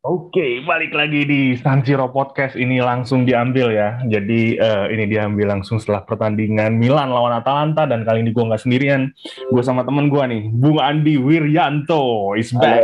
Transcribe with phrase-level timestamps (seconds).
[0.00, 4.00] Oke, balik lagi di San Siro Podcast ini langsung diambil ya.
[4.08, 8.64] Jadi uh, ini diambil langsung setelah pertandingan Milan lawan Atalanta dan kali ini gue nggak
[8.64, 9.12] sendirian.
[9.52, 12.80] Gue sama temen gue nih, Bung Andi Wiryanto is back.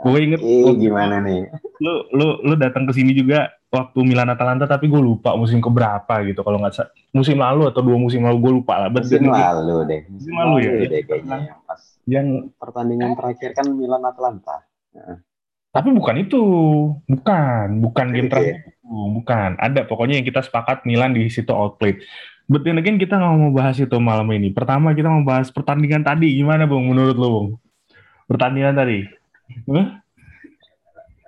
[0.00, 1.52] Gue inget eh, gimana nih?
[1.84, 6.24] Lu lu lu datang ke sini juga waktu Milan Atalanta tapi gue lupa musim keberapa
[6.24, 6.80] gitu kalau nggak
[7.12, 8.88] musim lalu atau dua musim lalu gue lupa lah.
[8.88, 10.00] Musim lalu deh.
[10.08, 10.72] Musim, lalu, ya.
[10.88, 12.26] Deh, kayaknya yang pas yang
[12.56, 14.64] pertandingan terakhir kan Milan Atalanta.
[15.78, 16.42] Tapi bukan itu,
[17.06, 19.60] bukan, bukan game terakhir bukan.
[19.60, 22.00] Ada pokoknya yang kita sepakat Milan di situ outplayed.
[22.48, 24.48] But then again kita nggak mau bahas itu malam ini.
[24.48, 26.32] Pertama kita mau bahas pertandingan tadi.
[26.32, 27.48] Gimana Bung menurut lo Bung?
[28.24, 29.04] Pertandingan tadi.
[29.68, 29.86] Huh?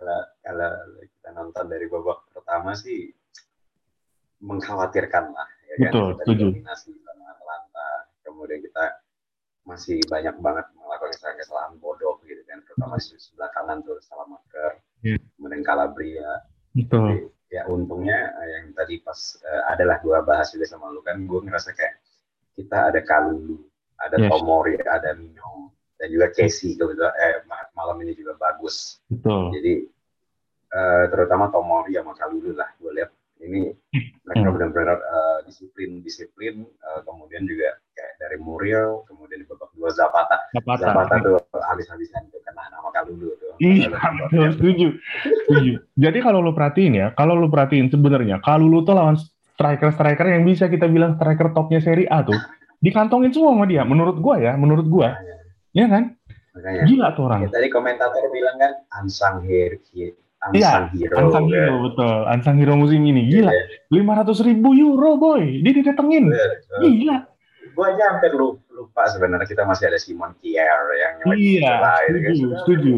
[0.01, 0.71] Kalau, kalau
[1.05, 3.13] kita nonton dari babak pertama sih
[4.41, 5.49] mengkhawatirkan lah.
[5.69, 5.83] Ya kan?
[5.85, 6.47] Betul, kita setuju.
[6.57, 7.89] Dominasi Atlanta.
[8.25, 8.85] Kemudian kita
[9.69, 11.73] masih banyak banget melakukan kesalahan-kesalahan
[12.81, 15.21] di sebelah kanan tuh salah marker yeah.
[15.37, 17.03] kemudian Calabria Betul.
[17.03, 17.19] Jadi,
[17.51, 21.41] ya untungnya eh, yang tadi pas uh, adalah gua bahas juga sama lu kan gue
[21.43, 21.99] ngerasa kayak
[22.55, 23.59] kita ada Kalulu
[23.99, 24.31] ada yes.
[24.31, 27.43] Tomori ada Mino dan juga Casey gitu eh
[27.75, 29.51] malam ini juga bagus Betul.
[29.59, 29.75] jadi
[30.73, 33.11] uh, terutama Tomori sama Kalulu lah gue lihat
[33.43, 33.75] ini
[34.23, 34.55] mereka hmm.
[34.55, 40.39] benar-benar uh, disiplin disiplin uh, kemudian juga kayak dari Muriel kemudian di babak dua Zapata
[40.55, 41.37] Zapata, Zapata tuh
[41.67, 42.30] habis-habisan
[43.61, 44.89] iya betul setuju
[45.47, 49.21] setuju jadi kalau lo perhatiin ya kalau lo perhatiin sebenarnya Kalulu tuh lawan
[49.55, 52.41] striker-striker yang bisa kita bilang striker topnya Serie A tuh
[52.81, 56.05] dikantongin semua sama dia menurut gua ya menurut gua ya, ya kan
[56.51, 59.79] Makanya, gila tuh orang ya, tadi komentator bilang kan ansang hero
[60.57, 60.89] Iya,
[61.21, 61.85] Ansang Hero, ya.
[61.85, 62.17] betul.
[62.25, 63.53] Ansang Hero musim ini, gila.
[63.53, 63.65] Iya.
[63.93, 65.61] Lima ratus ribu euro, boy.
[65.61, 66.33] Dia didatengin.
[66.33, 67.17] Iya, gila.
[67.61, 71.77] Gue aja hampir lupa sebenarnya kita masih ada Simon Kier yang Iya,
[72.09, 72.59] setuju, kan.
[72.65, 72.95] setuju.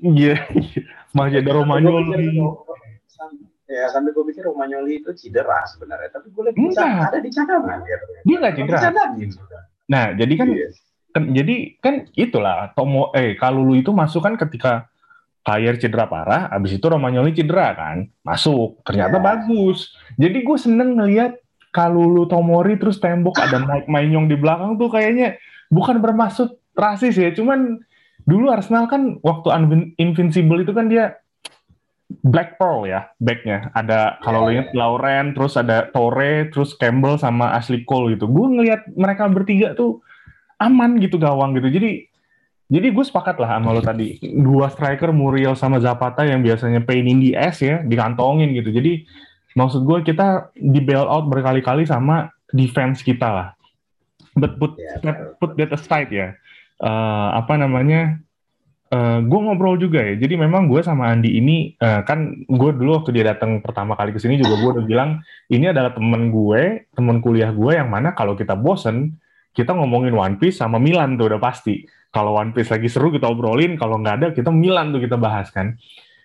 [0.00, 0.36] Iya,
[1.16, 2.40] masih ada Romagnoli.
[3.64, 6.12] Ya, sampai gue pikir Romagnoli itu cedera sebenarnya.
[6.14, 7.78] Tapi gue lihat bisa ada di cadangan.
[7.82, 8.04] Gitu.
[8.28, 8.80] Dia nggak cedera.
[9.84, 10.74] Nah, jadi kan, yes.
[11.12, 14.88] kan, jadi kan itulah Tomo eh Kalulu itu masuk kan ketika
[15.44, 19.24] Kayer cedera parah, abis itu Romagnoli cedera kan, masuk, ternyata yeah.
[19.28, 19.92] bagus.
[20.16, 21.36] Jadi gue seneng ngeliat
[21.74, 25.34] Kalulu Tomori terus tembok ada Mike Mainyong di belakang tuh kayaknya
[25.74, 27.82] bukan bermaksud rasis ya, cuman
[28.22, 29.50] dulu Arsenal kan waktu
[29.98, 31.18] Invincible itu kan dia
[32.22, 34.62] Black Pearl ya backnya ada kalau yeah.
[34.62, 39.74] ingat Lauren terus ada Torre terus Campbell sama Ashley Cole gitu gue ngelihat mereka bertiga
[39.76, 40.00] tuh
[40.62, 42.06] aman gitu gawang gitu jadi
[42.64, 44.16] jadi gue sepakat lah sama lo tadi.
[44.24, 48.72] Dua striker Muriel sama Zapata yang biasanya pain in the ass ya, dikantongin gitu.
[48.72, 49.04] Jadi
[49.54, 53.48] maksud gue kita di bail out berkali-kali sama defense kita lah.
[54.34, 56.34] But put, yeah, that, put that aside ya.
[56.82, 58.18] Uh, apa namanya?
[58.90, 60.14] Uh, gue ngobrol juga ya.
[60.18, 64.14] Jadi memang gue sama Andi ini uh, kan gue dulu waktu dia datang pertama kali
[64.14, 65.10] ke sini juga gue udah bilang
[65.50, 69.18] ini adalah temen gue, temen kuliah gue yang mana kalau kita bosen
[69.54, 73.26] kita ngomongin One Piece sama Milan tuh udah pasti kalau One Piece lagi seru kita
[73.26, 75.74] obrolin, kalau nggak ada kita Milan tuh kita bahas kan.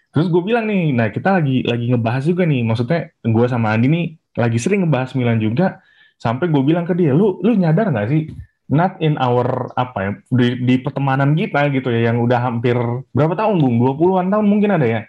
[0.09, 3.87] Terus gue bilang nih, nah kita lagi lagi ngebahas juga nih, maksudnya gue sama Andi
[3.87, 4.05] nih
[4.37, 5.81] lagi sering ngebahas Milan juga,
[6.17, 8.25] sampai gue bilang ke dia, lu lu nyadar nggak sih,
[8.73, 12.75] not in our apa ya di, di pertemanan kita gitu ya, yang udah hampir
[13.13, 15.01] berapa tahun bung, 20-an tahun mungkin ada ya,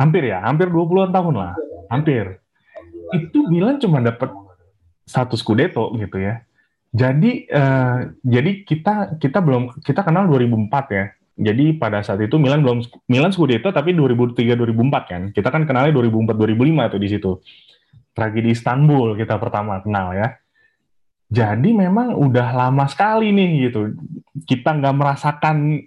[0.00, 1.52] hampir ya, hampir 20-an tahun lah,
[1.92, 2.40] hampir.
[3.12, 4.32] Itu Milan cuma dapat
[5.04, 6.40] satu Scudetto gitu ya
[6.94, 11.10] jadi uh, jadi kita kita belum kita kenal 2004 ya.
[11.34, 15.22] Jadi pada saat itu Milan belum Milan Scudetto tapi 2003 2004 kan.
[15.34, 17.30] Kita kan kenalnya 2004 2005 tuh di situ.
[18.14, 20.38] Tragedi Istanbul kita pertama kenal ya.
[21.34, 23.98] Jadi memang udah lama sekali nih gitu.
[24.46, 25.82] Kita nggak merasakan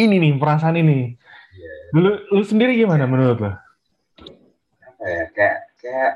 [0.00, 1.12] ini nih perasaan ini.
[1.92, 3.52] Lu, lu sendiri gimana menurut lo?
[5.02, 6.12] Ya, kayak kayak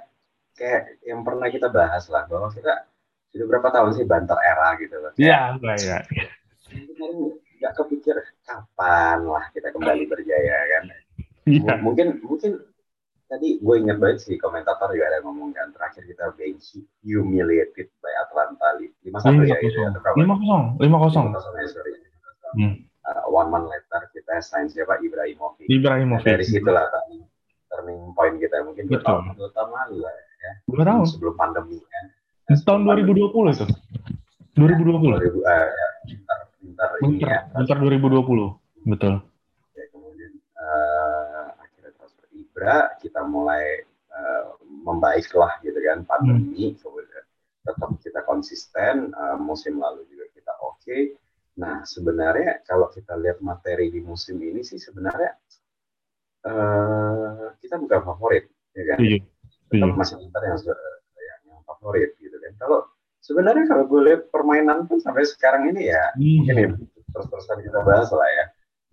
[0.56, 2.88] kayak yang pernah kita bahas lah bahwa kita
[3.36, 5.12] sudah berapa tahun sih banter era gitu loh.
[5.20, 5.98] Iya, iya.
[7.66, 8.16] Nggak kepikir
[8.46, 10.84] kapan lah kita kembali berjaya kan.
[11.50, 11.74] Ya.
[11.82, 12.62] Mungkin mungkin
[13.26, 16.62] tadi gue ingat banget sih komentator juga ada ngomong kan terakhir kita being
[17.02, 20.64] humiliated by Atlanta lima satu ya itu ya lima kosong.
[20.78, 21.26] lima kosong.
[21.34, 21.66] Ya
[22.54, 22.74] hmm.
[23.10, 25.02] uh, one month later kita sign siapa?
[25.02, 25.66] Ibrahimovic.
[25.66, 26.22] Ibrahimovic.
[26.22, 27.26] Nah, dari situlah turning,
[27.66, 28.62] turning point kita.
[28.62, 30.52] Mungkin dua tahun dua tahun lalu lah ya.
[30.70, 31.04] Dua tahun.
[31.10, 32.06] Sebelum pandemi kan
[32.54, 33.66] tahun 2020 itu.
[34.56, 35.18] 2020.
[35.18, 35.85] 2000, uh, ya,
[37.00, 39.14] bentar, ya, bentar 2020, betul.
[39.76, 46.78] Ya, kemudian uh, akhirnya transfer Ibra, kita mulai uh, membaik lah gitu kan pandemi, hmm.
[46.80, 47.24] kemudian
[47.66, 51.02] tetap kita konsisten, uh, musim lalu juga kita oke, okay.
[51.56, 55.32] Nah, sebenarnya kalau kita lihat materi di musim ini sih sebenarnya
[56.44, 58.44] uh, kita bukan favorit,
[58.76, 58.98] ya kan?
[59.00, 59.24] Iya.
[59.72, 62.52] Tetap masih yang yang favorit gitu kan.
[62.60, 62.80] Kalau
[63.26, 66.38] sebenarnya kalau gue lihat permainan pun sampai sekarang ini ya, iya.
[66.38, 66.68] mungkin ya
[67.10, 68.44] terus-terusan kita bahas lah ya.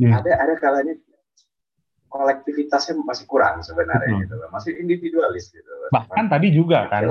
[0.02, 0.10] Iya.
[0.20, 0.94] Ada ada kalanya
[2.14, 4.22] kolektivitasnya masih kurang sebenarnya hmm.
[4.30, 7.10] gitu masih individualis gitu bahkan tadi juga kan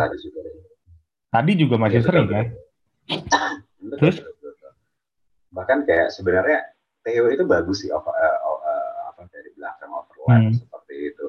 [1.34, 2.46] tadi juga masih ya, sering kan
[3.98, 4.22] terus
[5.50, 6.70] bahkan kayak sebenarnya
[7.02, 10.54] Theo itu bagus sih over, uh, uh, apa dari belakang overlap hmm.
[10.54, 11.25] seperti itu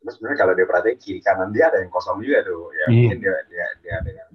[0.00, 2.88] cuma sebenarnya kalau dia perhatiin kiri kanan dia ada yang kosong juga tuh ya yeah.
[2.96, 4.27] mungkin dia dia dia dengan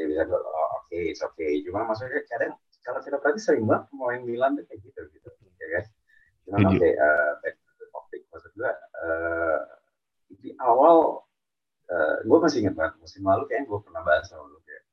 [0.00, 1.60] dia bisa oh, oke okay, it's okay.
[1.60, 5.28] Cuma maksudnya kadang kalau kita perhati sering banget pemain Milan tuh kayak gitu gitu.
[5.60, 5.84] Ya kan?
[6.48, 9.60] Cuma oke okay, uh, back to topic maksud gue uh,
[10.40, 11.26] di awal
[11.92, 14.84] uh, gue masih ingat banget musim lalu kayak gue pernah bahas sama lu kayak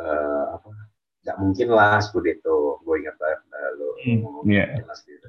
[0.00, 0.68] uh, apa
[1.26, 4.80] nggak mungkin lah Scudetto gue ingat banget uh, lo hmm, ngomong yeah.
[4.80, 5.28] jelas gitu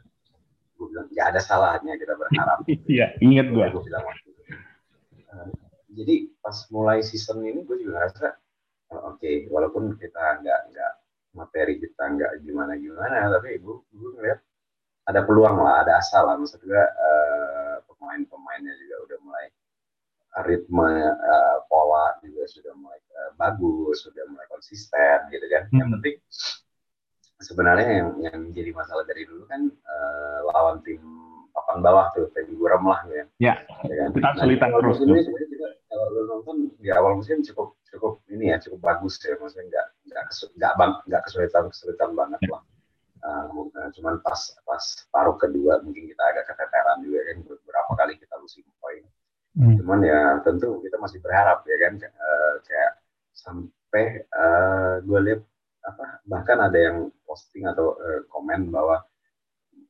[0.79, 2.63] gue bilang nggak ada salahnya kita berharap.
[2.69, 4.41] Iya yeah, ingat gue gue bilang waktu itu
[5.33, 5.49] uh,
[5.91, 8.39] jadi pas mulai season ini gue juga ngerasa
[8.93, 10.93] uh, oke okay, walaupun kita nggak nggak
[11.37, 14.39] materi kita nggak gimana gimana tapi gue gue ngeliat
[15.09, 19.47] ada peluang lah ada asal lah maksud gue uh, pemain-pemainnya juga udah mulai
[20.45, 25.63] ritme uh, pola juga sudah mulai uh, bagus, sudah mulai konsisten gitu kan.
[25.73, 25.77] Hmm.
[25.81, 26.15] Yang penting
[27.39, 31.01] sebenarnya yang yang jadi masalah dari dulu kan uh, lawan tim
[31.55, 33.23] papan bawah tuh tim Guram lah ya.
[33.41, 33.55] Ya.
[33.89, 34.09] ya kan?
[34.13, 34.97] Kita kesulitan nah, terus.
[35.01, 39.35] Ini sebenarnya kita kalau nonton di awal musim cukup cukup ini ya cukup bagus ya
[39.35, 40.23] maksudnya nggak nggak
[40.55, 42.63] nggak bang nggak kesulitan kesulitan banget lah.
[43.19, 43.67] Uh,
[43.99, 48.63] cuman pas pas paruh kedua mungkin kita agak keteteran juga kan beberapa kali kita losing
[48.79, 49.03] poin
[49.59, 49.75] Hmm.
[49.75, 52.91] Cuman ya tentu kita masih berharap ya kan uh, kayak
[53.33, 55.41] sampai uh, gue lihat
[55.83, 59.01] apa bahkan ada yang posting atau uh, komen bahwa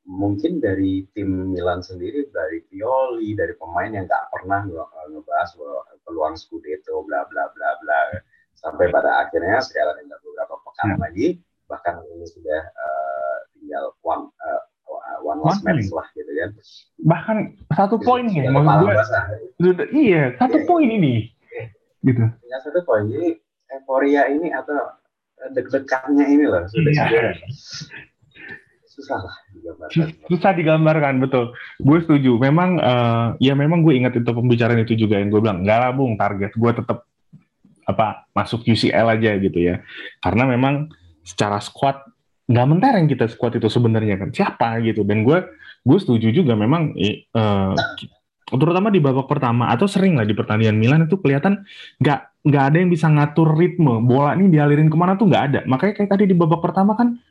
[0.10, 5.50] mungkin dari tim Milan sendiri dari Pioli dari pemain yang nggak pernah ngebahas
[6.02, 8.00] peluang Scudetto bla bla bla bla
[8.58, 11.02] sampai pada akhirnya sekarang tinggal beberapa pekan hmm.
[11.06, 11.28] lagi
[11.70, 14.66] bahkan ini sudah uh, tinggal one uh,
[15.22, 16.50] one last match lah gitu kan.
[17.06, 17.38] Bahkan
[17.78, 18.94] satu poin nih, maksud gue.
[19.62, 21.30] Sudah, iya, satu yeah, poin ini.
[21.54, 21.68] Yeah.
[22.02, 22.24] Gitu.
[22.50, 23.06] Ya satu poin.
[23.12, 23.38] Jadi
[23.70, 24.98] euforia ini atau
[25.54, 27.38] deg-degannya ini loh sudah yeah.
[29.00, 30.08] Susah lah digambarkan.
[30.28, 31.46] Susah digambarkan betul.
[31.80, 32.36] Gue setuju.
[32.36, 35.92] Memang uh, ya memang gue ingat itu pembicaraan itu juga yang gue bilang nggak lah
[35.96, 37.08] bung target gue tetap
[37.88, 39.82] apa masuk UCL aja gitu ya.
[40.20, 40.92] Karena memang
[41.24, 42.04] secara squad
[42.50, 45.38] nggak mentereng kita squad itu sebenarnya kan siapa gitu dan gue
[45.86, 46.98] gue setuju juga memang
[47.38, 47.78] uh,
[48.50, 51.62] terutama di babak pertama atau sering lah di pertandingan Milan itu kelihatan
[52.02, 55.60] nggak nggak ada yang bisa ngatur ritme bola ini dialirin ke mana tuh nggak ada
[55.70, 57.22] makanya kayak tadi di babak pertama kan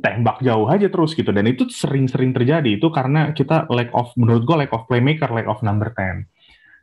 [0.00, 1.28] tembak jauh aja terus gitu.
[1.28, 2.80] Dan itu sering-sering terjadi.
[2.80, 6.24] Itu karena kita lack of menurut gue lack of playmaker lack of number 10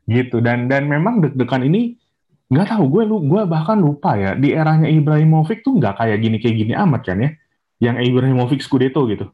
[0.06, 0.38] gitu.
[0.42, 1.98] Dan dan memang deg-degan ini
[2.46, 4.38] nggak tahu gue lu gue bahkan lupa ya.
[4.38, 7.30] Di eranya Ibrahimovic tuh nggak kayak gini kayak gini amat kan ya.
[7.82, 9.26] Yang Ibrahimovic Scudetto gitu.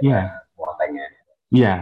[0.00, 0.38] Iya.
[1.50, 1.74] Iya.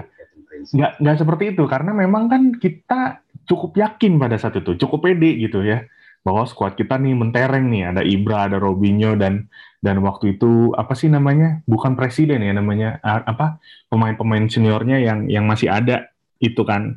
[0.73, 1.65] Nggak nggak seperti itu.
[1.69, 4.81] Karena memang kan kita cukup yakin pada saat itu.
[4.81, 5.85] Cukup pede gitu ya
[6.25, 9.53] bahwa skuad kita nih mentereng nih ada Ibra ada Robinho dan
[9.85, 13.61] dan waktu itu apa sih namanya bukan presiden ya namanya apa
[13.93, 16.09] pemain-pemain seniornya yang yang masih ada
[16.40, 16.97] itu kan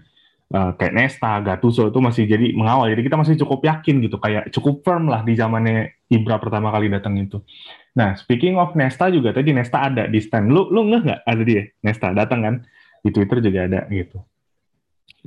[0.53, 2.91] uh, kayak Nesta, Gattuso itu masih jadi mengawal.
[2.91, 6.87] Jadi kita masih cukup yakin gitu, kayak cukup firm lah di zamannya Ibra pertama kali
[6.87, 7.43] datang itu.
[7.97, 10.51] Nah, speaking of Nesta juga tadi Nesta ada di stand.
[10.53, 12.55] Lu lu nggak ada dia Nesta datang kan
[13.01, 14.21] di Twitter juga ada gitu.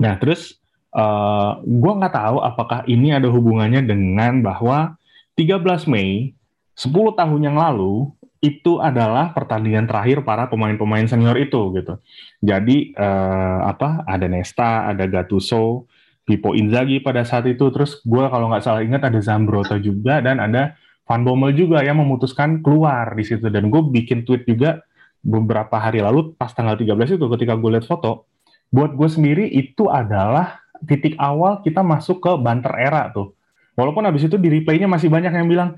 [0.00, 0.59] Nah, terus
[0.94, 4.98] uh, eh, gue nggak tahu apakah ini ada hubungannya dengan bahwa
[5.38, 6.34] 13 Mei
[6.76, 8.08] 10 tahun yang lalu
[8.40, 12.00] itu adalah pertandingan terakhir para pemain-pemain senior itu gitu.
[12.40, 15.84] Jadi eh, apa ada Nesta, ada Gattuso,
[16.24, 17.68] Pippo Inzaghi pada saat itu.
[17.68, 20.72] Terus gue kalau nggak salah ingat ada Zambrotta juga dan ada
[21.04, 23.52] Van Bommel juga yang memutuskan keluar di situ.
[23.52, 24.80] Dan gue bikin tweet juga
[25.20, 28.24] beberapa hari lalu pas tanggal 13 itu ketika gue lihat foto.
[28.72, 33.36] Buat gue sendiri itu adalah titik awal kita masuk ke banter era tuh.
[33.74, 35.76] Walaupun habis itu di replaynya masih banyak yang bilang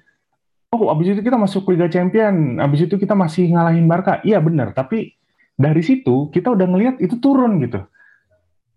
[0.72, 4.24] oh abis itu kita masuk Liga Champion, abis itu kita masih ngalahin Barca.
[4.24, 5.14] Iya benar, tapi
[5.52, 7.84] dari situ kita udah ngelihat itu turun gitu.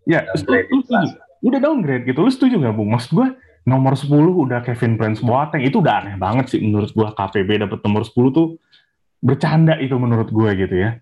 [0.05, 1.17] Ya, lu, setuju.
[1.41, 2.21] Udah downgrade gitu.
[2.21, 2.93] Lu setuju nggak, Bung?
[2.93, 3.27] Maksud gue
[3.65, 5.65] nomor 10 udah Kevin Prince Boateng.
[5.65, 7.07] Itu udah aneh banget sih menurut gue.
[7.09, 8.61] KPB dapat nomor 10 tuh
[9.25, 11.01] bercanda itu menurut gue gitu ya.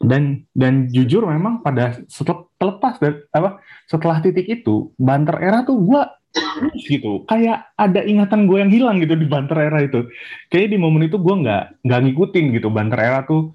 [0.00, 5.76] Dan dan jujur memang pada setelah terlepas dari apa setelah titik itu Banter era tuh
[5.76, 6.02] gue
[6.90, 7.26] gitu.
[7.26, 10.06] Kayak ada ingatan gue yang hilang gitu di banter era itu.
[10.48, 13.50] Kayaknya di momen itu gue nggak nggak ngikutin gitu banter era tuh.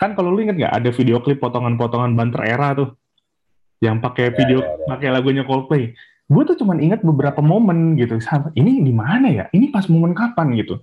[0.00, 2.94] Kan kalau lu inget nggak ada video klip potongan-potongan banter era tuh?
[3.82, 5.92] Yang pakai ya, video ya, ya, pakai lagunya Coldplay.
[6.30, 8.22] Gue tuh cuman inget beberapa momen gitu.
[8.54, 9.44] Ini di mana ya?
[9.50, 10.54] Ini pas momen kapan?
[10.54, 10.78] gitu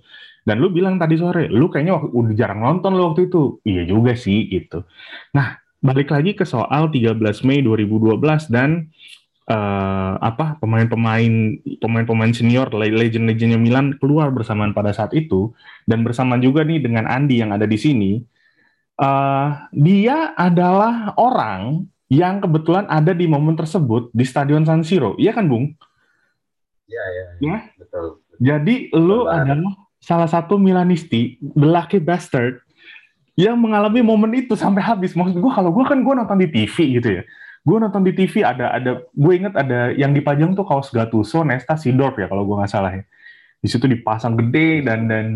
[0.48, 3.60] dan lu bilang tadi sore lu kayaknya waktu, udah jarang nonton lu waktu itu.
[3.68, 4.88] Iya juga sih gitu.
[5.36, 8.88] Nah balik lagi ke soal 13 Mei 2012 dan
[9.52, 15.52] uh, apa pemain-pemain pemain-pemain senior legend-legendnya Milan keluar bersamaan pada saat itu.
[15.84, 18.24] Dan bersamaan juga nih dengan Andi yang ada di sini.
[18.98, 25.12] Uh, dia adalah orang yang kebetulan ada di momen tersebut di Stadion San Siro.
[25.20, 25.76] Iya kan Bung?
[26.88, 27.24] Iya iya.
[27.44, 27.58] Ya?
[27.76, 28.40] betul, betul.
[28.40, 32.62] Jadi lu adalah salah satu Milanisti the lucky bastard
[33.38, 36.98] yang mengalami momen itu sampai habis maksud gue kalau gue kan gue nonton di TV
[36.98, 37.22] gitu ya
[37.68, 41.76] gue nonton di TV ada ada gue inget ada yang dipajang tuh kaos Gattuso, Nesta,
[41.76, 43.04] Sidorf ya kalau gue nggak salah ya.
[43.60, 45.26] Di situ dipasang gede dan dan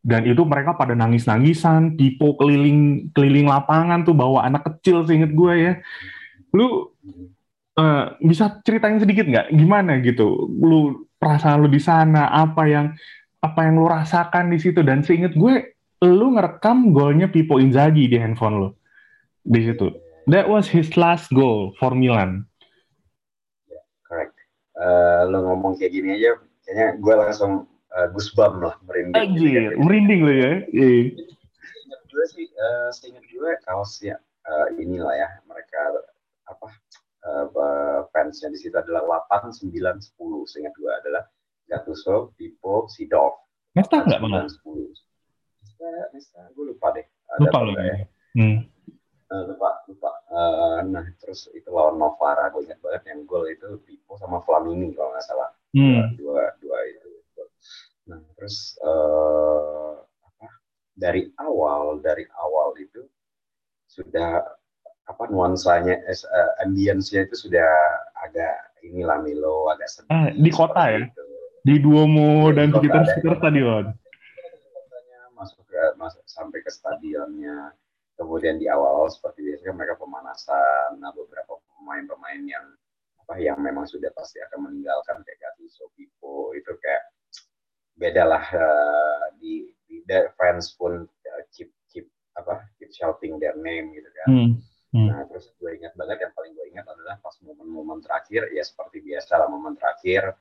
[0.00, 5.52] dan itu mereka pada nangis-nangisan, tipe keliling keliling lapangan tuh bawa anak kecil seinget gue
[5.60, 5.72] ya.
[6.56, 6.88] Lu
[7.76, 10.48] uh, bisa ceritain sedikit nggak gimana gitu?
[10.48, 12.96] Lu perasaan lu di sana, apa yang
[13.40, 18.16] apa yang lu rasakan di situ dan seinget gue lu ngerekam golnya Pipo Inzaghi di
[18.20, 18.68] handphone lu
[19.44, 19.88] di situ
[20.30, 22.46] That was his last goal for Milan.
[23.66, 24.36] Yeah, correct.
[24.78, 27.52] Uh, lo ngomong kayak gini aja, kayaknya gue langsung
[27.90, 29.16] uh, goosebump lah, merinding.
[29.18, 30.52] Anjir, merinding lo ya.
[30.70, 31.18] Iya.
[31.66, 35.98] Seingat gue sih, uh, seingat gue kaosnya uh, inilah ya, mereka
[36.46, 36.66] apa
[37.26, 40.04] uh, fansnya di situ adalah 8, 9, 10.
[40.46, 41.26] Seingat gue adalah
[41.70, 43.46] Gattuso, Pipo, Sidorf.
[43.78, 44.50] Nesta nggak mana?
[44.50, 44.58] 10.
[45.62, 47.06] Nesta, Nesta, gue lupa deh.
[47.38, 48.02] Lupa lo ya.
[48.34, 48.66] Hmm
[49.30, 53.78] uh, lupa lupa uh, nah terus itu lawan Novara gue ingat banget yang gol itu
[53.86, 56.18] Pipo sama Flamini kalau nggak salah hmm.
[56.18, 57.10] dua dua itu
[58.10, 60.46] nah terus uh, apa
[60.98, 63.06] dari awal dari awal itu
[63.86, 64.42] sudah
[65.06, 67.66] apa nuansanya uh, ambience-nya itu sudah
[68.18, 68.54] agak
[68.86, 71.24] inilah Milo agak sedih eh, di kota ya itu.
[71.60, 73.84] Di Duomo dan sekitar sekitar stadion
[75.36, 77.72] masuk ke masuk sampai ke stadionnya
[78.20, 82.66] kemudian di awal-awal seperti biasa mereka pemanasan nah beberapa pemain-pemain yang
[83.24, 87.14] apa yang memang sudah pasti akan meninggalkan kayak Gattuso, Pipo itu kayak
[87.94, 90.02] beda lah uh, di, di
[90.34, 94.50] fans pun uh, keep keep apa keep shouting their name gitu kan hmm.
[94.90, 95.08] Hmm.
[95.14, 98.98] nah terus gue ingat banget yang paling gue ingat adalah pas momen-momen terakhir ya seperti
[99.04, 100.34] biasa lah momen terakhir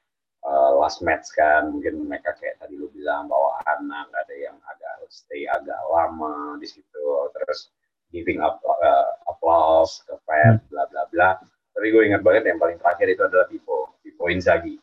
[0.49, 5.05] uh, last match kan mungkin mereka kayak tadi lu bilang bawa anak ada yang agak
[5.13, 7.05] stay agak lama di situ
[7.37, 7.69] terus
[8.09, 10.69] giving up uh, applause ke fans hmm.
[10.73, 11.29] bla bla bla
[11.73, 14.75] tapi gue ingat banget yang paling terakhir itu adalah Pipo Pipo Inzaghi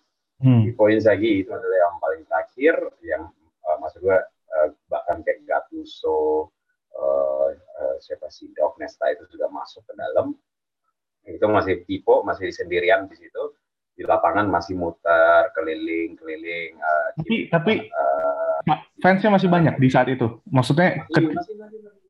[0.42, 0.70] hmm.
[0.70, 3.22] Pipo Inzaghi itu adalah yang paling terakhir yang
[3.66, 4.18] uh, maksud gue
[4.54, 6.50] uh, bahkan kayak Gattuso
[6.94, 10.34] uh, uh, siapa sih Dov Nesta itu sudah masuk ke dalam
[11.26, 13.42] itu masih Pipo masih sendirian di situ
[13.96, 20.12] di lapangan masih muter keliling keliling uh, tapi tapi uh, fansnya masih banyak di saat
[20.12, 21.20] itu maksudnya ke...
[21.24, 22.04] masih, masih, masih,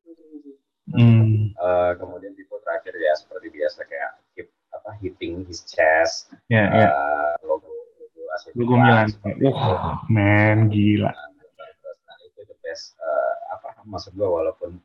[0.87, 1.51] Hmm.
[1.59, 6.79] Uh, kemudian tipe terakhir ya seperti biasa kayak keep apa hitting his chest yeah, ya,
[6.79, 6.87] ya.
[6.87, 7.35] yeah.
[7.43, 7.67] logo
[7.99, 9.11] logo AC logo Milan
[9.43, 14.79] wah man gila nah, itu the best uh, apa maksud gue walaupun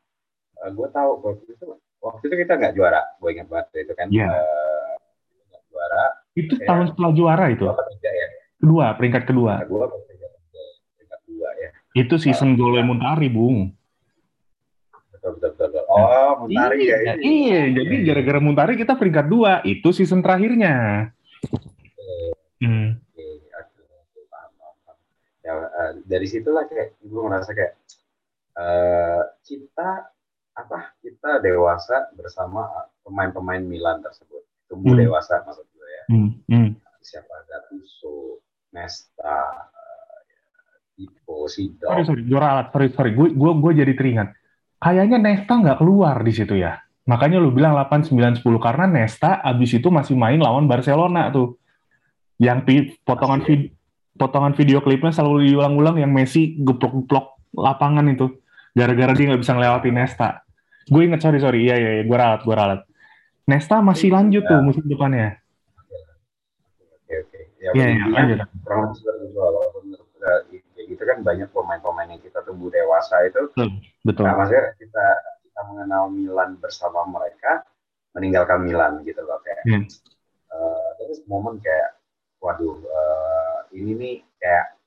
[0.59, 1.65] uh, gue tahu waktu itu
[2.03, 4.27] waktu itu kita nggak juara gue ingat banget itu kan yeah.
[4.27, 4.99] uh,
[5.71, 7.65] juara itu tahun setelah juara itu?
[8.01, 8.27] Ya.
[8.57, 9.53] Kedua peringkat kedua.
[9.65, 11.69] Kedua peringkat kedua ya.
[11.93, 13.69] Itu season uh, gol Muntari bung.
[15.13, 15.83] Betul betul betul.
[15.87, 17.61] Oh Muntari iya, ya iya.
[17.69, 19.61] Jadi gara-gara Muntari kita peringkat dua.
[19.61, 21.09] Itu season terakhirnya.
[22.63, 22.95] Hmm.
[25.43, 27.75] ya uh, dari situlah kayak gue merasa kayak
[28.55, 30.07] uh, kita
[30.55, 32.63] apa kita dewasa bersama
[33.03, 34.47] pemain-pemain Milan tersebut.
[34.71, 35.03] Tumbuh hmm.
[35.03, 36.29] dewasa maksud gue ya hmm.
[36.49, 36.69] Hmm.
[37.05, 38.41] siapa Gattuso
[38.73, 39.37] Nesta
[39.69, 44.29] uh, Ipo Sido sorry sorry gue ralat sorry sorry gue gue gue jadi teringat
[44.83, 46.75] kayaknya Nesta nggak keluar di situ ya.
[47.07, 51.55] Makanya lu bilang 8, 9, 10 karena Nesta abis itu masih main lawan Barcelona tuh.
[52.35, 53.71] Yang potongan vid
[54.19, 58.27] potongan video klipnya selalu diulang-ulang yang Messi geplok-geplok lapangan itu.
[58.75, 60.43] Gara-gara dia nggak bisa ngelewati Nesta.
[60.83, 61.63] Gue inget, sorry, sorry.
[61.63, 62.03] Iya, iya, iya.
[62.03, 62.81] gue ralat, gue ralat.
[63.47, 65.39] Nesta masih lanjut tuh musim depannya.
[67.63, 67.79] Oke, oke.
[67.79, 68.37] Ya, ya, ya, lanjut.
[70.73, 73.47] Kayak gitu kan banyak pemain-pemain yang kita tumbuh dewasa itu.
[73.55, 74.27] Hmm Betul.
[74.27, 75.05] Nah, maksudnya kita
[75.47, 77.63] kita mengenal Milan bersama mereka,
[78.11, 79.63] meninggalkan Milan gitu loh kayak.
[79.63, 79.87] Hmm.
[80.53, 81.97] Uh, terus momen kayak
[82.43, 84.77] waduh uh, ini nih kayak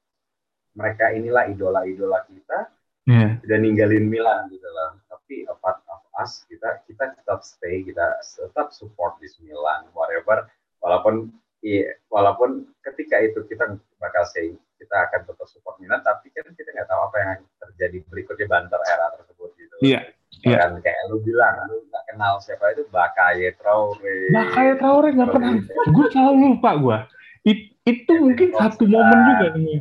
[0.76, 2.71] mereka inilah idola-idola kita
[3.09, 3.35] yeah.
[3.42, 8.71] udah ninggalin Milan gitu loh tapi apart of us kita kita tetap stay kita tetap
[8.71, 10.47] support di Milan whatever
[10.78, 11.35] walaupun
[11.66, 16.73] iya, walaupun ketika itu kita bakal say kita akan tetap support Milan tapi kan kita
[16.73, 19.77] nggak tahu apa yang terjadi berikutnya banter era tersebut gitu.
[19.85, 20.01] Iya
[20.45, 20.59] yeah.
[20.65, 24.17] kan kayak lu bilang lu nggak kenal siapa itu Bakaye Traore.
[24.33, 25.53] Bakaye Traore nggak pernah.
[25.93, 26.99] Gue selalu lupa gue
[27.47, 29.79] It, itu mungkin satu momen juga nih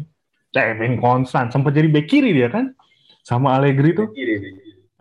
[0.53, 2.75] Kevin Konstan sempat jadi back kiri dia kan?
[3.25, 4.11] Sama Allegri tuh.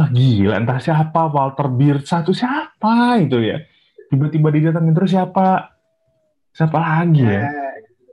[0.01, 3.63] Ah gila entah siapa Walter Birsa tuh siapa itu ya?
[4.11, 5.74] Tiba-tiba didatangin terus siapa
[6.55, 7.51] siapa lagi ya, ya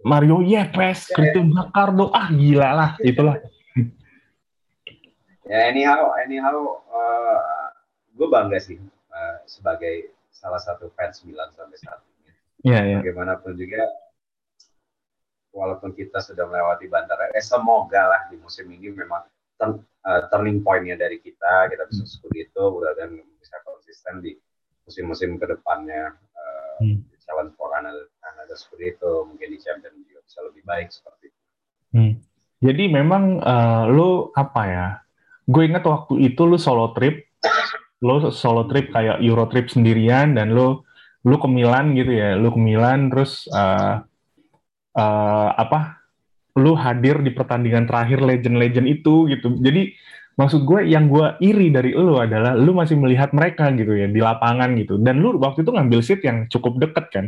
[0.01, 3.37] Mario Yepes ya, Christian Bacardo ah gila lah itulah
[5.45, 7.69] ya anyhow anyhow uh,
[8.17, 8.81] gue bangga sih
[9.13, 12.97] uh, sebagai salah satu fans Milan sampai saat ini ya, ya.
[12.99, 13.85] bagaimanapun juga
[15.51, 19.23] walaupun kita sudah melewati Bantara, eh semoga lah di musim ini memang
[19.59, 22.11] turn, uh, turning pointnya dari kita, kita bisa hmm.
[22.11, 24.31] Scudetto, dan bisa konsisten di
[24.87, 26.99] musim-musim ke depannya, uh, hmm.
[27.23, 31.41] Challenge for another, another Scudetto, mungkin di Champions juga bisa lebih baik seperti itu.
[31.91, 32.13] Hmm.
[32.61, 34.87] Jadi memang uh, lo apa ya?
[35.49, 37.33] Gue ingat waktu itu lo solo trip,
[38.05, 40.85] lo solo trip kayak Euro trip sendirian dan lo
[41.21, 44.01] lo ke Milan gitu ya, lo ke Milan terus uh,
[44.97, 46.01] uh, apa
[46.59, 49.57] lu hadir di pertandingan terakhir legend-legend itu gitu.
[49.57, 49.95] Jadi
[50.41, 54.17] maksud gue yang gue iri dari lu adalah lu masih melihat mereka gitu ya di
[54.17, 54.97] lapangan gitu.
[54.97, 57.25] Dan lu waktu itu ngambil seat yang cukup deket kan.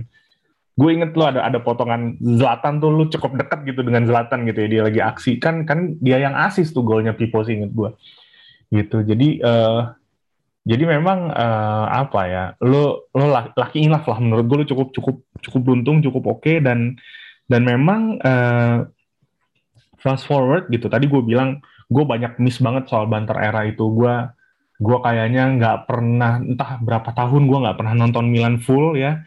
[0.73, 4.65] Gue inget lu ada ada potongan Zlatan tuh lu cukup deket gitu dengan Zlatan gitu
[4.65, 7.93] ya dia lagi aksi kan kan dia yang asis tuh golnya Pipo sih inget gue
[8.73, 9.05] gitu.
[9.05, 9.93] Jadi uh,
[10.65, 15.15] jadi memang uh, apa ya lu lu laki enough lah menurut gue lu cukup cukup
[15.43, 16.97] cukup beruntung cukup oke okay, dan
[17.51, 18.87] dan memang uh,
[19.99, 21.59] fast forward gitu tadi gue bilang
[21.93, 23.85] gue banyak miss banget soal banter era itu.
[23.93, 24.13] Gue
[24.81, 29.21] gue kayaknya nggak pernah entah berapa tahun gue nggak pernah nonton Milan full ya.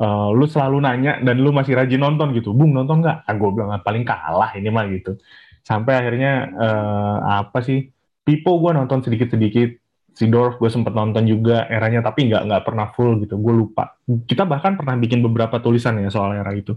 [0.00, 2.50] Uh, lu selalu nanya dan lu masih rajin nonton gitu.
[2.56, 3.28] Bung nonton nggak?
[3.28, 5.14] Ah, gue bilang ah, paling kalah ini mah gitu.
[5.62, 7.88] Sampai akhirnya uh, apa sih
[8.20, 9.79] Pipo gue nonton sedikit sedikit
[10.10, 13.96] Sidorf gue sempat nonton juga eranya tapi nggak nggak pernah full gitu gue lupa.
[14.04, 16.76] Kita bahkan pernah bikin beberapa tulisan ya soal era itu.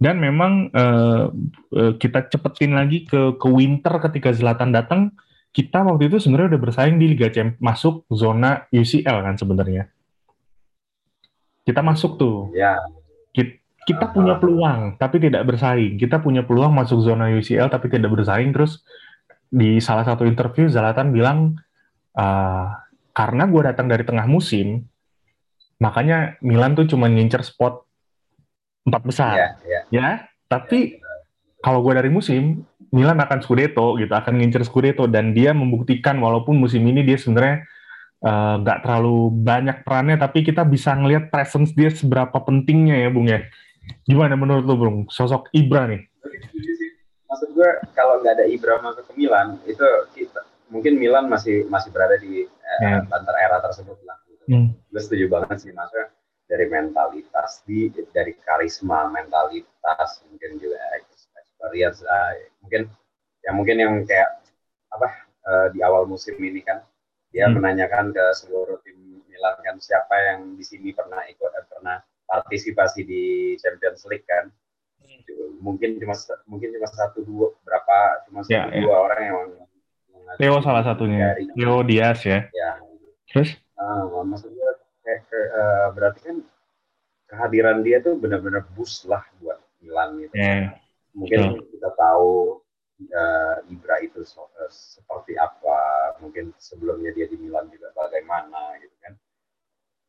[0.00, 1.28] Dan memang uh,
[1.76, 5.14] uh, kita cepetin lagi ke ke winter ketika Zlatan datang
[5.54, 9.86] kita waktu itu sebenarnya udah bersaing di Liga Champions masuk zona UCL kan sebenarnya.
[11.62, 12.50] Kita masuk tuh.
[12.58, 12.74] Ya.
[13.30, 13.54] Kita,
[13.86, 15.94] kita punya peluang tapi tidak bersaing.
[15.94, 18.50] Kita punya peluang masuk zona UCL tapi tidak bersaing.
[18.50, 18.82] Terus
[19.46, 21.54] di salah satu interview Zlatan bilang
[22.14, 22.66] uh,
[23.14, 24.86] karena gue datang dari tengah musim,
[25.78, 27.86] makanya Milan tuh cuma ngincer spot
[28.84, 29.84] empat besar, yeah, yeah.
[29.90, 30.08] ya.
[30.50, 31.18] Tapi yeah,
[31.64, 36.60] kalau gue dari musim, Milan akan Scudetto gitu, akan ngincer Scudetto dan dia membuktikan walaupun
[36.60, 37.64] musim ini dia sebenarnya
[38.22, 43.08] eh, nggak uh, terlalu banyak perannya, tapi kita bisa ngelihat presence dia seberapa pentingnya ya,
[43.08, 43.42] Bung ya.
[44.04, 45.08] Gimana menurut lo, Bung?
[45.08, 46.04] Sosok Ibra nih?
[47.26, 51.90] Maksud gue kalau nggak ada Ibra masuk ke Milan, itu kita mungkin Milan masih masih
[51.92, 53.04] berada di eh, yeah.
[53.04, 54.16] banter era tersebut lah.
[54.28, 54.44] Gitu.
[54.48, 54.68] Mm.
[54.92, 56.12] Gue setuju banget sih maksudnya
[56.44, 62.92] dari mentalitas di dari karisma mentalitas mungkin juga experience uh, mungkin
[63.40, 64.44] ya mungkin yang kayak
[64.92, 65.08] apa
[65.48, 66.84] uh, di awal musim ini kan
[67.32, 67.56] dia mm.
[67.56, 71.98] menanyakan ke seluruh tim Milan kan siapa yang di sini pernah ikut eh, pernah
[72.28, 73.22] partisipasi di
[73.58, 74.48] Champions League kan
[75.04, 75.60] hmm.
[75.60, 76.16] mungkin cuma
[76.48, 79.04] mungkin cuma satu dua berapa cuma ya, satu yeah, dua yeah.
[79.04, 79.38] orang yang
[80.38, 81.34] Theo salah satunya.
[81.34, 82.46] Dari, Theo Dias ya.
[82.50, 82.70] Ya.
[83.30, 83.54] Terus?
[83.74, 84.68] Uh, maksudnya
[85.04, 86.36] kayak uh, berarti kan
[87.28, 90.34] kehadiran dia tuh benar-benar boost lah buat Milan gitu.
[90.34, 90.78] Yeah.
[91.14, 91.66] Mungkin yeah.
[91.74, 92.62] kita tahu
[93.10, 95.78] uh, Ibra itu so, uh, seperti apa,
[96.22, 99.12] mungkin sebelumnya dia di Milan juga bagaimana gitu kan.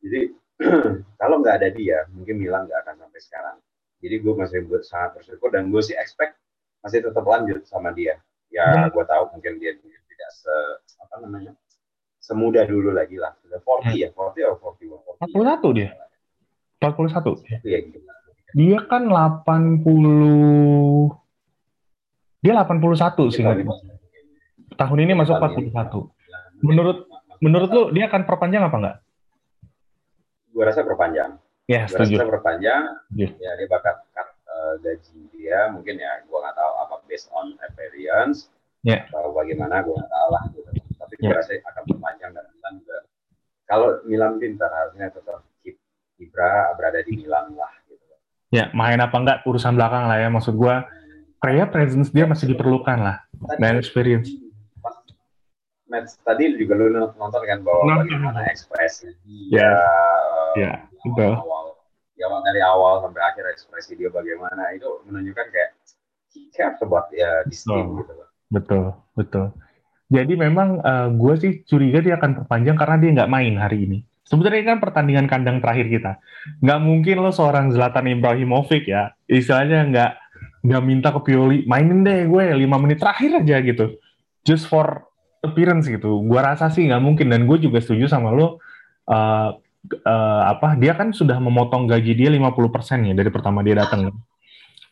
[0.06, 0.22] Jadi
[1.22, 3.58] kalau nggak ada dia, mungkin Milan nggak akan sampai sekarang.
[4.00, 6.38] Jadi gue masih buat sangat bersyukur dan gue sih expect
[6.86, 8.22] masih tetap lanjut sama dia.
[8.54, 9.74] Ya, gue tahu mungkin dia
[10.16, 10.56] tidak se
[11.04, 11.52] apa namanya
[12.26, 13.38] semudah dulu lagi lah.
[13.46, 14.02] Sudah 40 hmm.
[14.02, 15.30] ya, 40 atau 41.
[15.30, 15.90] 41 dia.
[16.82, 17.62] 41.
[17.62, 18.00] Iya, gitu.
[18.56, 19.84] Dia kan 80
[22.46, 23.42] dia 81 sih
[24.76, 25.74] Tahun ini masuk 41.
[26.62, 27.10] Menurut
[27.42, 28.98] menurut lu dia akan perpanjang apa enggak?
[30.54, 31.36] Gua rasa perpanjang.
[31.66, 32.22] Ya, gua setuju.
[32.22, 32.84] rasa perpanjang.
[33.18, 33.34] Yeah.
[33.42, 37.58] Ya, dia bakal cut uh, gaji dia mungkin ya gua nggak tahu apa based on
[37.66, 38.52] experience
[38.86, 39.02] yeah.
[39.10, 40.70] atau bagaimana gue nggak tahu lah gitu.
[41.02, 41.38] Tapi gue yeah.
[41.42, 42.98] rasa akan berpanjang dan Milan juga.
[43.66, 45.82] Kalau Milan pintar harusnya tetap keep
[46.22, 48.06] Ibra berada di Milan lah gitu.
[48.54, 50.30] Ya, main apa enggak urusan belakang lah ya.
[50.30, 50.76] Maksud gue,
[51.42, 53.18] kayak presence dia masih diperlukan lah.
[53.58, 54.30] Dan experience.
[55.86, 58.10] Match tadi juga lu nonton kan bahwa nonton.
[58.10, 59.70] bagaimana ekspresi dia.
[59.70, 59.74] Ya,
[60.58, 60.72] ya
[61.06, 61.38] betul.
[61.38, 61.78] Awal,
[62.18, 65.78] ya dari awal sampai akhir ekspresi dia bagaimana itu menunjukkan kayak
[66.34, 68.15] he cares about ya di team gitu.
[68.50, 69.54] Betul, betul.
[70.06, 73.98] Jadi memang uh, gue sih curiga dia akan perpanjang karena dia nggak main hari ini.
[74.26, 76.12] Sebenarnya kan pertandingan kandang terakhir kita.
[76.62, 80.12] Nggak mungkin lo seorang Zlatan Ibrahimovic ya, istilahnya nggak
[80.66, 83.98] nggak minta ke Pioli, mainin deh gue lima menit terakhir aja gitu.
[84.46, 85.10] Just for
[85.46, 86.22] appearance gitu.
[86.26, 88.62] Gue rasa sih nggak mungkin dan gue juga setuju sama lo.
[89.06, 89.54] Uh,
[90.06, 94.10] uh, apa dia kan sudah memotong gaji dia 50% ya dari pertama dia datang.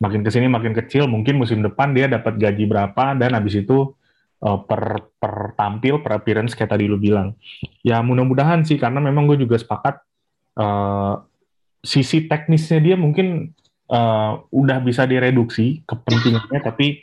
[0.04, 3.96] Makin ke sini makin kecil, mungkin musim depan dia dapat gaji berapa dan habis itu
[4.44, 7.40] uh, per per tampil per appearance kayak tadi lu bilang.
[7.88, 10.04] Ya mudah-mudahan sih karena memang gue juga sepakat
[10.60, 11.24] uh,
[11.80, 13.56] sisi teknisnya dia mungkin
[13.88, 17.00] uh, udah bisa direduksi kepentingannya tapi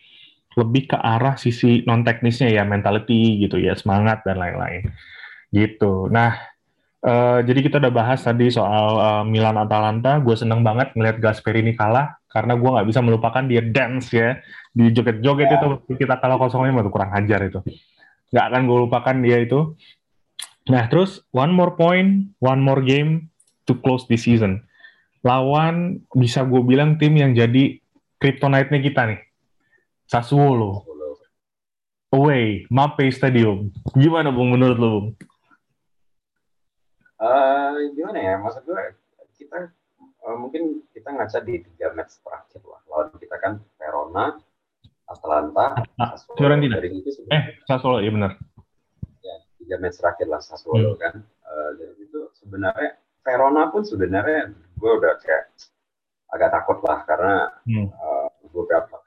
[0.59, 4.93] lebih ke arah sisi non teknisnya ya mentality gitu ya semangat dan lain-lain.
[5.49, 6.13] Gitu.
[6.13, 6.37] Nah
[7.07, 11.73] uh, jadi kita udah bahas tadi soal uh, Milan Atalanta gue seneng banget ngeliat Gasperini
[11.73, 14.39] kalah karena gue nggak bisa melupakan dia dance ya.
[14.71, 15.67] Di joget-joget itu
[15.99, 17.59] kita kalah kosong lima tuh kurang ajar itu.
[18.31, 19.75] Nggak akan gue lupakan dia itu.
[20.71, 23.29] Nah terus one more point one more game
[23.67, 24.63] to close this season.
[25.27, 27.83] Lawan bisa gue bilang tim yang jadi
[28.23, 29.21] kryptonite-nya kita nih.
[30.07, 30.87] Sassuolo.
[32.11, 33.71] Away Mape Stadium.
[33.95, 35.09] Gimana bung menurut lo bung?
[37.21, 38.35] Uh, gimana ya?
[38.39, 39.00] Maksud gue
[40.27, 44.37] uh, mungkin kita ngaca di tiga match terakhir lah lawan kita kan Verona
[45.11, 46.79] Atalanta, ah, Fiorentina.
[46.79, 48.39] Dari itu eh, Sassuolo, iya benar.
[49.27, 51.01] Ya, tiga match terakhir lah Sassuolo hmm.
[51.03, 51.15] kan.
[51.43, 52.95] Uh, dan itu sebenarnya
[53.27, 55.51] Verona pun sebenarnya gue udah kayak
[56.31, 57.91] agak takut lah karena hmm.
[57.91, 59.03] uh, beberapa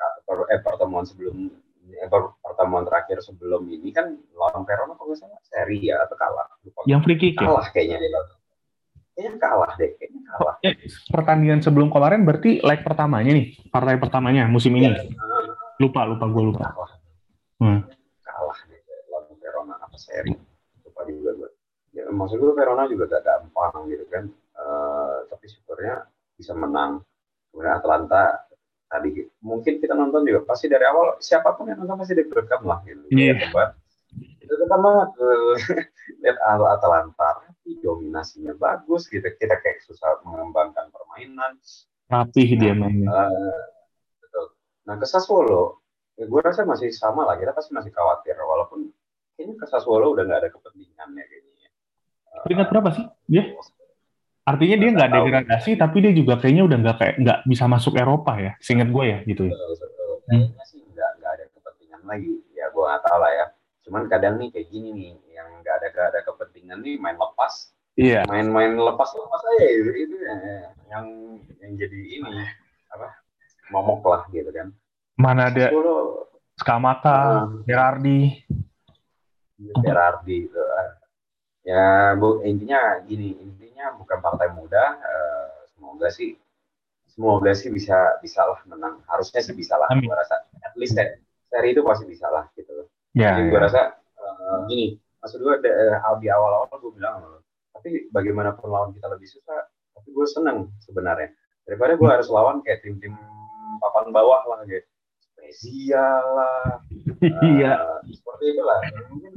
[0.51, 1.47] eh, pertemuan sebelum
[1.87, 2.09] eh,
[2.43, 6.51] pertemuan terakhir sebelum ini kan lawan Verona kalau nggak salah seri ya atau kalah.
[6.67, 6.83] Lupa.
[6.83, 7.47] Yang free kick ya?
[7.47, 7.71] kalah ya?
[7.71, 8.29] kayaknya di lawan.
[9.13, 10.55] Kayaknya kalah deh, kayaknya kalah.
[10.67, 10.75] Eh,
[11.13, 14.89] pertandingan sebelum kemarin berarti leg pertamanya nih, partai pertamanya musim ini.
[14.89, 14.97] Ya,
[15.77, 16.73] Lupa, lupa gue lupa.
[16.73, 16.91] Kalah.
[17.61, 17.79] Hmm.
[18.25, 18.57] Kalah.
[19.13, 20.33] Lawan Verona apa seri.
[20.81, 21.49] Lupa juga gue.
[21.93, 24.25] Ya, maksud gue Verona juga gak gampang gitu kan.
[24.57, 27.05] Uh, tapi syukurnya bisa menang.
[27.53, 28.49] Kemudian Atlanta
[28.89, 32.81] tadi mungkin kita nonton juga pasti dari awal siapa pun yang nonton pasti deg-degan lah
[32.89, 33.05] gitu.
[33.13, 33.37] Iya.
[33.37, 33.69] Yeah.
[34.41, 35.09] Itu kan banget
[36.25, 41.53] lihat Atlanta dominasinya bagus gitu kita kayak susah mengembangkan permainan
[42.09, 43.09] rapih dia mainnya.
[43.13, 43.61] uh,
[44.83, 45.79] Nah ke Sassuolo,
[46.19, 48.91] ya gue rasa masih sama lah, kita pasti masih khawatir, walaupun
[49.37, 51.69] kayaknya ke Sassuolo udah nggak ada kepentingannya kayaknya.
[52.43, 53.05] Peringkat berapa sih?
[53.31, 53.55] Dia?
[54.43, 58.35] Artinya dia nggak degradasi, tapi dia juga kayaknya udah nggak kayak nggak bisa masuk Eropa
[58.35, 59.55] ya, seingat gue ya gitu ya.
[60.27, 63.45] Kayaknya sih nggak nggak ada kepentingan lagi, ya gue nggak tahu lah ya.
[63.87, 67.71] Cuman kadang nih kayak gini nih, yang nggak ada nggak ada kepentingan nih main lepas,
[67.93, 68.25] Iya.
[68.25, 70.35] Main-main lepas lepas aja itu ya,
[70.89, 71.05] yang
[71.61, 72.41] yang jadi ini
[72.89, 73.21] apa
[73.69, 74.73] momok lah gitu kan.
[75.13, 75.69] Mana ada
[76.53, 77.65] Skamaka, hmm.
[77.65, 78.21] Berardi.
[79.57, 80.61] Berardi itu.
[80.61, 80.91] Eh.
[81.63, 84.99] Ya, bu, intinya gini, intinya bukan partai muda.
[85.01, 86.37] Uh, semoga sih,
[87.09, 89.01] semoga sih bisa bisa lah menang.
[89.09, 89.89] Harusnya sih bisa lah.
[89.97, 90.93] Gue rasa, at least
[91.49, 92.85] seri itu pasti bisa lah gitu.
[93.17, 93.65] Ya, Jadi gue ya.
[93.65, 93.81] rasa
[94.17, 97.41] uh, gini, maksud gue uh, di awal-awal gue bilang,
[97.83, 101.35] tapi bagaimanapun lawan kita lebih susah, tapi gue seneng sebenarnya.
[101.67, 103.11] Daripada gue harus lawan kayak tim-tim
[103.83, 104.87] papan bawah lah gitu
[105.43, 106.79] spesial lah
[107.51, 108.79] iya uh, seperti itulah
[109.11, 109.31] mungkin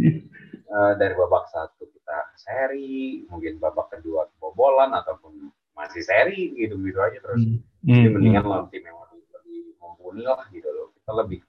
[0.70, 6.98] uh, dari babak satu kita seri mungkin babak kedua kebobolan ataupun masih seri gitu gitu
[7.02, 7.59] aja terus mm.
[7.85, 8.50] jadi hmm, mendingan hmm.
[8.50, 11.40] lawan tim yang lebih, lebih mumpuni lah gitu loh kita lebih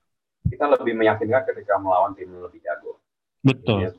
[0.47, 2.96] kita lebih meyakinkan ketika melawan tim yang lebih jago
[3.47, 3.91] betul ya,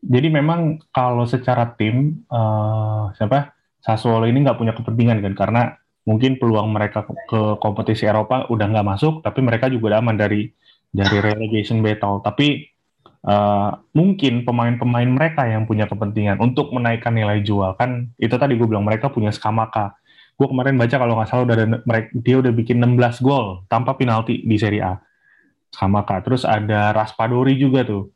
[0.00, 5.62] jadi memang kalau secara tim uh, siapa Sassuolo ini nggak punya kepentingan kan karena
[6.04, 10.52] mungkin peluang mereka ke kompetisi Eropa udah nggak masuk, tapi mereka juga udah aman dari
[10.92, 12.20] dari relegation battle.
[12.20, 12.66] Tapi
[13.24, 18.68] uh, mungkin pemain-pemain mereka yang punya kepentingan untuk menaikkan nilai jual kan itu tadi gue
[18.68, 19.96] bilang mereka punya Skamaka.
[20.36, 21.66] Gue kemarin baca kalau nggak salah udah ada,
[22.16, 24.96] dia udah bikin 16 gol tanpa penalti di Serie A.
[25.72, 26.24] Skamaka.
[26.24, 28.12] Terus ada Raspadori juga tuh.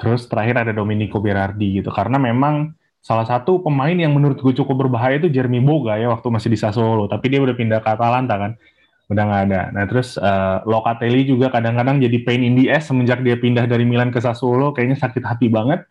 [0.00, 1.92] Terus terakhir ada Domenico Berardi gitu.
[1.92, 2.72] Karena memang
[3.04, 6.58] salah satu pemain yang menurut gue cukup berbahaya itu Jeremy Boga ya waktu masih di
[6.58, 7.04] Sassuolo.
[7.04, 8.52] Tapi dia udah pindah ke Atalanta kan.
[9.12, 9.60] Udah nggak ada.
[9.76, 13.84] Nah terus uh, Locatelli juga kadang-kadang jadi pain in the ass semenjak dia pindah dari
[13.84, 14.72] Milan ke Sassuolo.
[14.72, 15.84] Kayaknya sakit hati banget.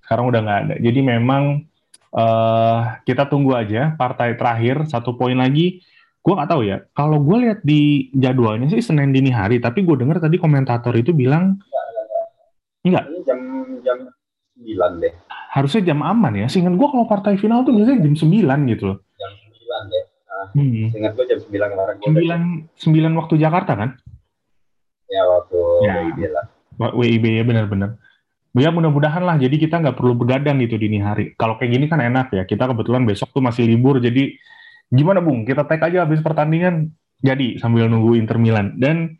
[0.00, 0.74] Sekarang udah nggak ada.
[0.80, 1.68] Jadi memang
[2.16, 5.84] uh, kita tunggu aja partai terakhir satu poin lagi.
[6.20, 6.84] Gue nggak tahu ya.
[6.96, 11.16] Kalau gue lihat di jadwalnya sih Senin dini hari, tapi gue dengar tadi komentator itu
[11.16, 11.60] bilang
[12.82, 13.04] enggak.
[13.06, 13.38] Ini jam
[13.80, 13.98] jam
[14.60, 15.12] 9 deh.
[15.50, 16.46] Harusnya jam aman ya.
[16.46, 18.98] Seingat gue kalau partai final tuh biasanya jam 9 gitu loh.
[19.16, 20.04] Jam 9 deh.
[20.26, 20.86] Nah, Hmm.
[20.90, 21.94] Ingat gue jam 9 kemarin.
[21.96, 23.90] gua 9 9 waktu Jakarta kan?
[25.06, 25.94] Ya waktu Ya.
[26.06, 26.44] WIB lah.
[26.96, 27.90] WIB ya benar-benar.
[28.56, 29.36] Ya mudah-mudahan lah.
[29.36, 31.36] Jadi kita nggak perlu begadang gitu dini hari.
[31.36, 32.42] Kalau kayak gini kan enak ya.
[32.48, 34.00] Kita kebetulan besok tuh masih libur.
[34.00, 34.34] Jadi
[34.90, 35.44] gimana Bung?
[35.46, 36.90] Kita tag aja habis pertandingan.
[37.20, 38.74] Jadi sambil nunggu Inter Milan.
[38.80, 39.19] Dan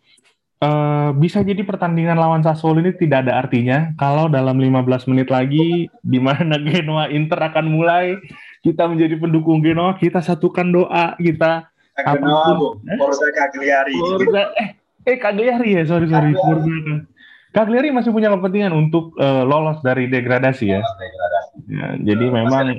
[0.61, 5.89] eh, bisa jadi pertandingan lawan Sassuolo ini tidak ada artinya kalau dalam 15 menit lagi
[6.05, 8.21] di mana Genoa Inter akan mulai
[8.61, 12.77] kita menjadi pendukung Genoa, kita satukan doa, kita Genoa.
[12.97, 13.97] Forza Cagliari.
[13.97, 14.69] Forza, eh,
[15.09, 16.33] eh Cagliari ya, sorry sorry.
[16.37, 17.09] Forza.
[17.51, 20.81] Cagliari masih punya kepentingan untuk eh, lolos dari degradasi ya.
[20.85, 21.57] Degradasi.
[21.67, 22.75] Ya, jadi Masih memang ada.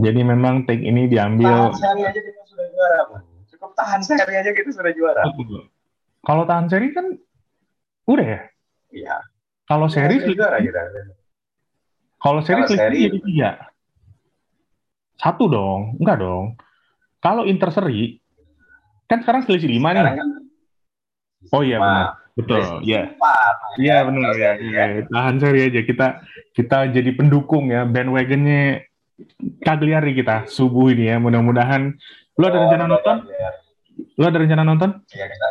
[0.00, 1.72] jadi memang take ini tahan diambil.
[1.76, 3.16] seri aja kita sudah juara, Bu.
[3.52, 5.22] Cukup tahan seri aja kita sudah juara.
[6.26, 7.06] Kalau tahan seri kan
[8.04, 8.40] udah ya.
[8.90, 9.16] Iya.
[9.62, 10.80] Kalau seri Sudah juara kita.
[12.16, 13.50] kalau seri selisihnya seri- jadi tiga.
[15.16, 16.58] Satu dong, enggak dong.
[17.18, 18.18] Kalau Inter seri
[19.06, 20.02] kan sekarang selisih lima nih.
[20.12, 20.28] Kan
[21.54, 22.18] Oh iya benar.
[22.34, 23.06] Betul, ya.
[23.08, 23.54] Empat.
[23.78, 24.50] Iya benar ya.
[24.54, 26.06] Seri, Iya, Tahan seri aja kita
[26.52, 28.82] kita jadi pendukung ya bandwagonnya
[29.62, 31.16] Cagliari kita subuh ini ya.
[31.16, 31.94] Mudah-mudahan
[32.36, 33.16] lu ada rencana Oh, nonton?
[33.26, 33.50] iya.
[34.12, 34.90] Lu ada rencana nonton?
[35.08, 35.48] Iya, kita.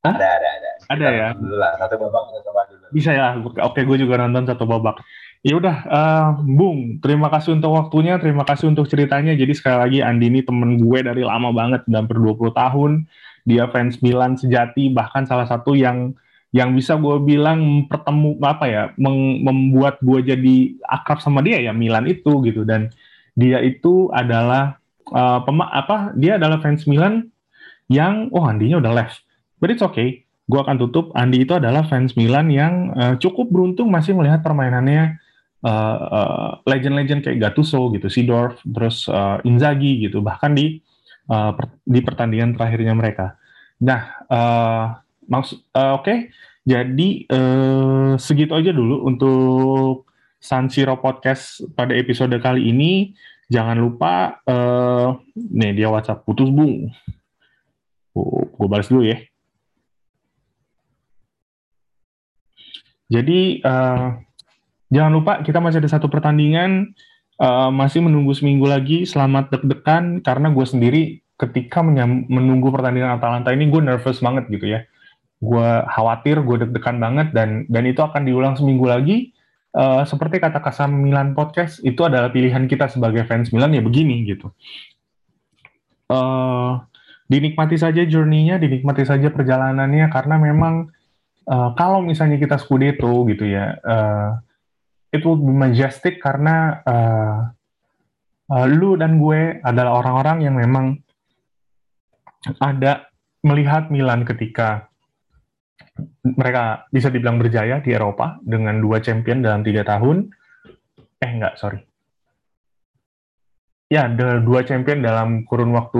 [0.00, 0.14] Hah?
[0.16, 0.70] Ada, ada, ada.
[0.90, 1.28] Ada Kita ya?
[1.36, 2.84] Dulu lah, satu babak kita coba dulu.
[2.90, 3.26] Bisa ya.
[3.38, 5.04] Oke, gue juga nonton satu babak.
[5.40, 9.32] Ya udah, eh, Bung, terima kasih untuk waktunya, terima kasih untuk ceritanya.
[9.36, 13.08] Jadi sekali lagi Andi ini temen gue dari lama banget, hampir 20 tahun.
[13.44, 16.12] Dia fans Milan sejati, bahkan salah satu yang
[16.50, 21.72] yang bisa gue bilang mempertemu apa ya, meng- membuat gue jadi akrab sama dia ya
[21.72, 22.64] Milan itu gitu.
[22.68, 22.90] Dan
[23.36, 24.76] dia itu adalah
[25.08, 26.12] eh, pema apa?
[26.16, 27.30] Dia adalah fans Milan
[27.88, 29.24] yang oh Andinya udah left,
[29.60, 31.14] but it's okay gue akan tutup.
[31.14, 35.22] Andi itu adalah fans Milan yang eh, cukup beruntung masih melihat permainannya
[35.62, 40.82] eh, eh, legend-legend kayak Gattuso gitu, Sidorf, terus eh, Inzaghi gitu, bahkan di
[41.30, 43.38] eh, per- di pertandingan terakhirnya mereka.
[43.78, 44.84] Nah, eh,
[45.30, 46.14] maksud eh, oke,
[46.66, 50.10] jadi eh, segitu aja dulu untuk
[50.42, 53.14] San Siro Podcast pada episode kali ini.
[53.50, 56.90] Jangan lupa, eh, nih dia WhatsApp putus bung.
[58.50, 59.29] gue balas dulu ya.
[63.10, 64.08] Jadi eh,
[64.94, 66.94] jangan lupa kita masih ada satu pertandingan
[67.42, 69.02] eh, masih menunggu seminggu lagi.
[69.02, 71.02] Selamat deg-degan karena gue sendiri
[71.34, 74.86] ketika menunggu pertandingan Atalanta ini gue nervous banget gitu ya.
[75.42, 79.34] Gue khawatir, gue deg-degan banget dan dan itu akan diulang seminggu lagi.
[79.70, 84.22] Eh, seperti kata Kasam Milan Podcast itu adalah pilihan kita sebagai fans Milan ya begini
[84.26, 84.50] gitu.
[86.10, 86.72] Eh,
[87.30, 90.90] dinikmati saja journey-nya, dinikmati saja perjalanannya karena memang
[91.50, 94.38] Uh, kalau misalnya kita Scudetto gitu ya, uh,
[95.10, 97.50] it will be majestic karena uh,
[98.54, 101.02] uh, lu dan gue adalah orang-orang yang memang
[102.62, 103.10] ada
[103.42, 104.86] melihat Milan ketika
[106.22, 110.30] mereka bisa dibilang berjaya di Eropa dengan dua champion dalam tiga tahun.
[111.18, 111.82] Eh enggak, sorry.
[113.90, 114.06] Ya,
[114.38, 115.98] dua champion dalam kurun waktu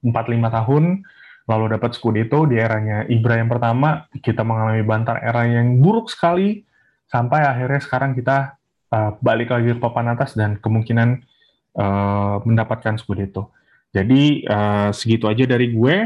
[0.00, 0.08] 4-5
[0.48, 1.04] tahun
[1.52, 6.64] lalu dapat Scudetto di eranya Ibra yang pertama, kita mengalami bantar era yang buruk sekali,
[7.12, 8.56] sampai akhirnya sekarang kita
[8.88, 11.20] uh, balik lagi ke papan atas dan kemungkinan
[11.76, 13.52] uh, mendapatkan Scudetto.
[13.92, 15.96] Jadi uh, segitu aja dari gue.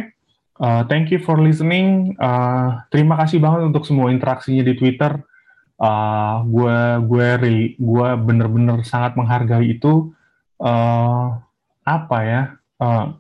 [0.59, 2.19] Uh, thank you for listening.
[2.19, 5.23] Uh, terima kasih banget untuk semua interaksinya di Twitter.
[5.79, 7.29] Uh, gue gue
[7.79, 10.11] gue bener-bener sangat menghargai itu.
[10.59, 11.39] Uh,
[11.87, 12.43] apa ya?
[12.83, 13.15] Uh,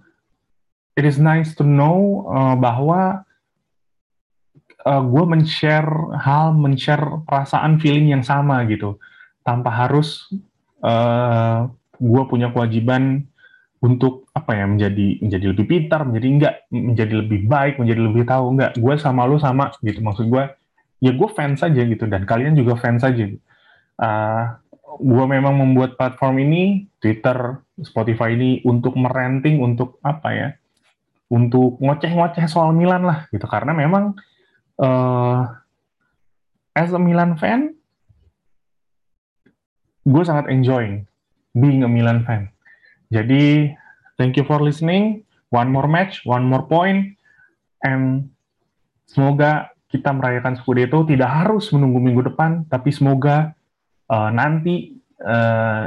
[0.96, 3.22] it is nice to know uh, bahwa
[4.88, 8.96] uh, gue men-share hal, men-share perasaan, feeling yang sama gitu,
[9.44, 10.32] tanpa harus
[10.80, 11.68] uh,
[12.00, 13.28] gue punya kewajiban
[13.84, 18.44] untuk apa ya menjadi menjadi lebih pintar, menjadi enggak, menjadi lebih baik, menjadi lebih tahu
[18.56, 18.72] enggak.
[18.80, 20.44] Gue sama lu sama gitu, maksud gue
[21.04, 23.28] ya gue fans aja gitu dan kalian juga fans aja.
[24.00, 24.44] Uh,
[24.96, 30.48] gue memang membuat platform ini, Twitter, Spotify ini untuk merenting, untuk apa ya?
[31.26, 33.46] Untuk ngoceh-ngoceh soal Milan lah gitu.
[33.50, 34.14] Karena memang
[34.78, 35.42] uh,
[36.76, 37.74] as a Milan fan
[40.06, 41.02] gue sangat enjoying
[41.56, 42.52] being a Milan fan.
[43.10, 43.74] Jadi
[44.20, 45.26] thank you for listening.
[45.50, 47.18] One more match one more point
[47.82, 48.30] and
[49.06, 51.06] semoga kita merayakan Scudetto.
[51.06, 53.54] Tidak harus menunggu minggu depan tapi semoga
[54.10, 55.86] uh, nanti uh,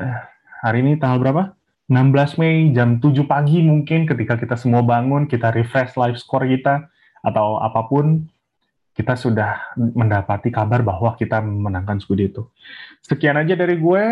[0.60, 1.44] hari ini tanggal berapa
[1.90, 6.86] 16 Mei jam 7 pagi mungkin ketika kita semua bangun, kita refresh live score kita
[7.26, 8.30] atau apa pun,
[8.94, 12.46] kita sudah mendapati kabar bahwa kita menangkan studi itu.
[13.02, 14.04] Sekian aja dari gue,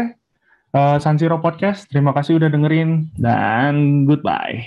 [0.73, 1.85] uh, San Siro Podcast.
[1.85, 4.65] Terima kasih udah dengerin dan goodbye.